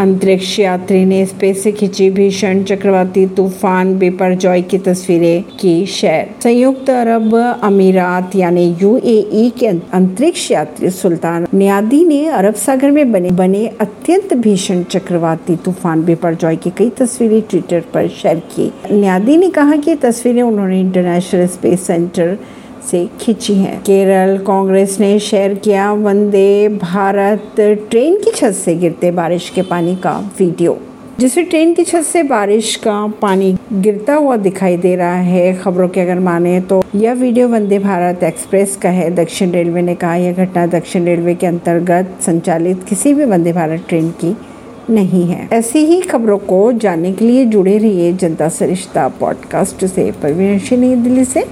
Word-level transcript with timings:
अंतरिक्ष 0.00 0.58
यात्री 0.58 1.04
ने 1.04 1.24
स्पेस 1.26 1.62
से 1.62 1.70
खिंची 1.72 2.08
भीषण 2.10 2.62
चक्रवाती 2.64 3.26
तूफ़ान 3.36 3.92
बेपरजॉय 3.98 4.60
की 4.62 4.78
तस्वीरें 4.78 5.42
की 5.60 5.74
शेयर। 5.86 6.28
संयुक्त 6.42 6.90
अरब 6.90 7.34
अमीरात 7.62 8.36
यानी 8.36 8.64
यूएई 8.82 9.48
के 9.58 9.66
अंतरिक्ष 9.66 10.50
यात्री 10.50 10.90
सुल्तान 10.90 11.46
नियादी 11.54 12.04
ने 12.04 12.24
अरब 12.28 12.54
सागर 12.56 12.90
में 12.90 13.12
बने 13.12 13.30
बने 13.32 13.66
अत्यंत 13.80 14.32
भीषण 14.36 14.82
चक्रवाती 14.84 15.56
तूफ़ान 15.56 16.04
बेपरजॉय 16.04 16.56
की 16.56 16.70
कई 16.70 16.88
तस्वीरें 16.98 17.42
ट्विटर 17.50 17.82
पर 17.94 18.08
शेयर 18.12 18.38
की। 18.54 18.72
नियादी 18.92 19.36
ने 19.36 19.50
कहा 19.50 19.76
कि 19.76 19.94
तस्वीरें 19.96 20.42
उन्होंने 20.42 20.80
इंटरनेशनल 20.80 21.46
स्पेस 21.48 21.86
सेंटर 21.86 22.36
से 22.90 23.08
खींची 23.20 23.54
है। 23.54 23.76
केरल 23.86 24.38
कांग्रेस 24.38 25.00
ने 25.00 25.18
शेयर 25.18 25.54
किया 25.54 25.92
वंदे 25.92 26.68
भारत 26.68 27.60
ट्रेन 27.90 28.16
की 28.16 28.30
छत 28.30 28.52
से 28.52 28.74
गिरते 28.74 29.10
बारिश 29.10 29.50
के 29.50 29.62
पानी 29.62 29.96
का 29.96 30.18
वीडियो 30.38 30.78
जिसमें 31.20 31.46
ट्रेन 31.46 31.74
की 31.74 31.84
छत 31.84 32.02
से 32.02 32.22
बारिश 32.22 32.76
का 32.76 33.06
पानी 33.22 33.56
गिरता 33.72 34.14
हुआ 34.14 34.36
दिखाई 34.36 34.76
दे 34.76 34.94
रहा 34.96 35.14
है। 35.14 35.52
खबरों 35.54 35.88
के 35.88 36.00
अगर 36.00 36.18
माने 36.18 36.60
तो 36.60 36.82
यह 36.94 37.12
वीडियो 37.12 37.48
वंदे 37.48 37.78
भारत 37.78 38.22
एक्सप्रेस 38.22 38.76
का 38.76 38.88
है। 38.88 39.10
दक्षिण 39.14 39.50
रेलवे 39.50 39.82
ने 39.82 39.94
कहा, 39.94 40.14
यह 40.14 40.32
घटना 40.32 40.66
दक्षिण 40.66 41.04
रेलवे 41.04 41.34
के 41.34 41.46
अंतर्गत 41.46 42.16
संचालित 42.22 42.84
किसी 42.88 43.14
भी 43.14 43.24
वंदे 43.24 43.52
भारत 43.52 43.84
ट्रेन 43.88 44.10
की 44.10 44.36
नहीं 44.90 45.24
है। 45.26 45.48
ऐसी 45.52 45.78
ही 45.78 46.00
खबरों 46.00 46.38
को 46.38 46.72
जानने 46.72 47.12
के 47.12 47.24
लिए 47.24 47.44
जुड़े 47.44 47.78
रहिए 47.78 48.12
जनता 48.12 48.48
सरिश्ता 48.48 49.08
पॉडकास्ट 49.08 49.84
से। 49.84 50.10
परवीन 50.22 50.80
नई 50.80 50.94
दिल्ली 50.96 51.24
से। 51.24 51.44